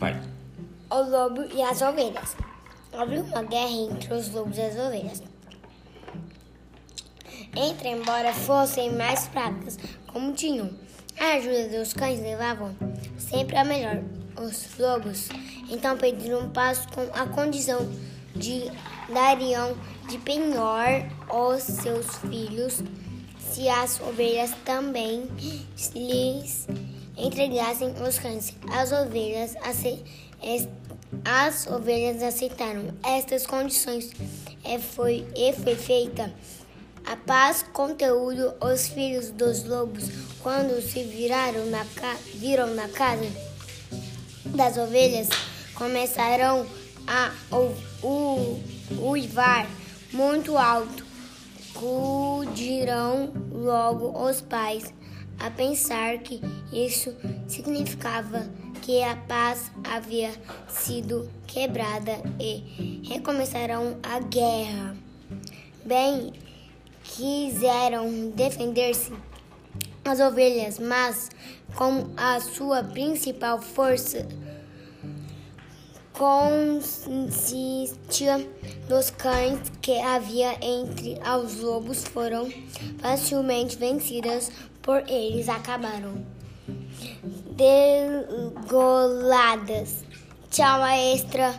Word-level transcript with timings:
Vai. 0.00 0.18
O 0.90 1.02
lobo 1.02 1.44
e 1.54 1.60
as 1.60 1.82
ovelhas. 1.82 2.34
Houve 2.90 3.18
uma 3.18 3.42
guerra 3.42 3.70
entre 3.70 4.14
os 4.14 4.32
lobos 4.32 4.56
e 4.56 4.62
as 4.62 4.74
ovelhas. 4.74 5.22
Entre, 7.54 7.90
embora 7.90 8.32
fossem 8.32 8.92
mais 8.94 9.26
fracas, 9.28 9.78
como 10.06 10.32
tinham 10.32 10.70
a 11.18 11.34
ajuda 11.34 11.78
dos 11.78 11.92
cães, 11.92 12.18
levavam 12.18 12.74
sempre 13.18 13.56
a 13.58 13.64
melhor 13.64 14.02
os 14.40 14.78
lobos. 14.78 15.28
Então 15.68 15.98
pediram 15.98 16.46
um 16.46 16.50
passo 16.50 16.88
com 16.88 17.02
a 17.12 17.26
condição 17.26 17.86
de 18.34 18.70
dariam 19.12 19.76
de 20.08 20.16
penhor 20.18 21.04
os 21.28 21.62
seus 21.62 22.06
filhos 22.18 22.82
se 23.38 23.68
as 23.68 24.00
ovelhas 24.00 24.52
também 24.64 25.28
lhes 25.94 26.66
entregassem 27.20 27.92
os 28.06 28.18
cães. 28.18 28.54
As 28.72 28.92
ovelhas, 28.92 29.54
as 31.24 31.66
ovelhas 31.66 32.22
aceitaram 32.22 32.94
estas 33.02 33.46
condições 33.46 34.10
e 34.64 34.78
foi, 34.78 35.26
e 35.36 35.52
foi 35.52 35.74
feita 35.74 36.32
a 37.04 37.16
paz. 37.16 37.64
Conteúdo: 37.72 38.54
os 38.60 38.88
filhos 38.88 39.30
dos 39.30 39.64
lobos, 39.64 40.04
quando 40.42 40.80
se 40.80 41.02
viraram 41.04 41.66
na, 41.66 41.84
viram 42.34 42.74
na 42.74 42.88
casa 42.88 43.26
das 44.46 44.76
ovelhas, 44.76 45.28
começaram 45.74 46.66
a 47.06 47.32
uivar 49.00 49.66
muito 50.12 50.56
alto. 50.56 51.09
Acudirão 51.80 53.32
logo 53.50 54.12
os 54.28 54.42
pais 54.42 54.92
a 55.38 55.50
pensar 55.50 56.18
que 56.18 56.38
isso 56.70 57.16
significava 57.48 58.46
que 58.82 59.02
a 59.02 59.16
paz 59.16 59.72
havia 59.82 60.30
sido 60.68 61.30
quebrada 61.46 62.12
e 62.38 63.00
recomeçaram 63.08 63.96
a 64.02 64.20
guerra. 64.20 64.94
Bem, 65.82 66.34
quiseram 67.02 68.28
defender-se 68.28 69.14
as 70.04 70.20
ovelhas, 70.20 70.78
mas 70.78 71.30
com 71.74 72.10
a 72.14 72.40
sua 72.40 72.84
principal 72.84 73.58
força 73.58 74.28
consistia 76.20 78.36
nos 78.90 79.08
cães 79.08 79.58
que 79.80 79.98
havia 79.98 80.52
entre 80.62 81.18
os 81.18 81.60
lobos 81.60 82.04
foram 82.04 82.46
facilmente 82.98 83.78
vencidas 83.78 84.52
por 84.82 85.02
eles 85.08 85.48
acabaram 85.48 86.22
degoladas. 87.56 90.04
Tchau, 90.50 90.84
extra. 90.84 91.58